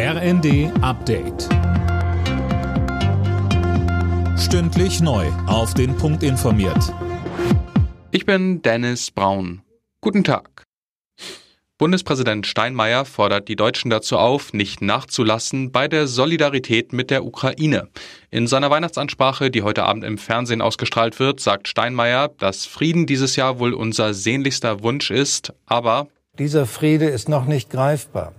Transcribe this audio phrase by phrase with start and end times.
[0.00, 1.48] RND Update.
[4.38, 5.26] Stündlich neu.
[5.48, 6.94] Auf den Punkt informiert.
[8.12, 9.62] Ich bin Dennis Braun.
[10.00, 10.62] Guten Tag.
[11.78, 17.88] Bundespräsident Steinmeier fordert die Deutschen dazu auf, nicht nachzulassen bei der Solidarität mit der Ukraine.
[18.30, 23.34] In seiner Weihnachtsansprache, die heute Abend im Fernsehen ausgestrahlt wird, sagt Steinmeier, dass Frieden dieses
[23.34, 26.06] Jahr wohl unser sehnlichster Wunsch ist, aber
[26.38, 28.32] dieser Friede ist noch nicht greifbar.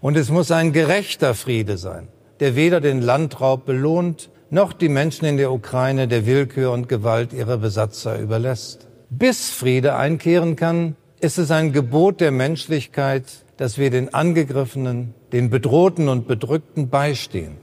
[0.00, 2.08] Und es muss ein gerechter Friede sein,
[2.40, 7.32] der weder den Landraub belohnt, noch die Menschen in der Ukraine der Willkür und Gewalt
[7.32, 8.88] ihrer Besatzer überlässt.
[9.10, 13.24] Bis Friede einkehren kann, ist es ein Gebot der Menschlichkeit,
[13.56, 17.58] dass wir den Angegriffenen, den Bedrohten und Bedrückten beistehen.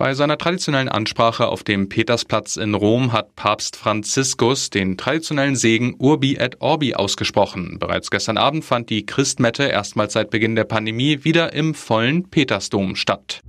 [0.00, 5.94] Bei seiner traditionellen Ansprache auf dem Petersplatz in Rom hat Papst Franziskus den traditionellen Segen
[5.98, 7.78] Urbi et Orbi ausgesprochen.
[7.78, 12.96] Bereits gestern Abend fand die Christmette erstmals seit Beginn der Pandemie wieder im vollen Petersdom
[12.96, 13.42] statt.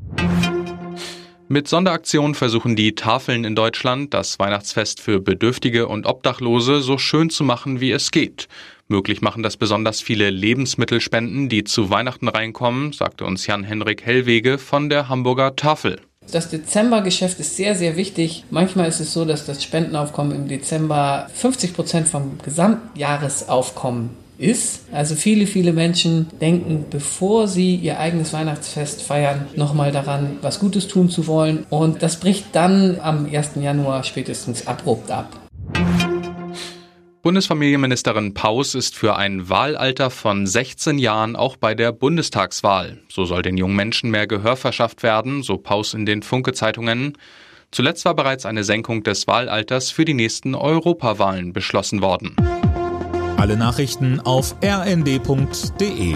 [1.47, 7.29] Mit Sonderaktionen versuchen die Tafeln in Deutschland, das Weihnachtsfest für Bedürftige und Obdachlose so schön
[7.29, 8.49] zu machen, wie es geht.
[8.89, 14.89] Möglich machen das besonders viele Lebensmittelspenden, die zu Weihnachten reinkommen, sagte uns Jan-Henrik Hellwege von
[14.89, 16.01] der Hamburger Tafel.
[16.31, 18.45] Das Dezembergeschäft ist sehr, sehr wichtig.
[18.51, 24.83] Manchmal ist es so, dass das Spendenaufkommen im Dezember 50 Prozent vom Gesamtjahresaufkommen ist.
[24.93, 30.87] Also viele, viele Menschen denken, bevor sie ihr eigenes Weihnachtsfest feiern, nochmal daran, was Gutes
[30.87, 31.65] tun zu wollen.
[31.69, 33.51] Und das bricht dann am 1.
[33.59, 35.37] Januar spätestens abrupt ab.
[37.21, 42.97] Bundesfamilienministerin Paus ist für ein Wahlalter von 16 Jahren auch bei der Bundestagswahl.
[43.09, 47.15] So soll den jungen Menschen mehr Gehör verschafft werden, so Paus in den Funke-Zeitungen.
[47.69, 52.35] Zuletzt war bereits eine Senkung des Wahlalters für die nächsten Europawahlen beschlossen worden.
[53.37, 56.15] Alle Nachrichten auf rnd.de